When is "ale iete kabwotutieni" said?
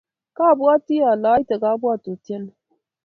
1.11-2.51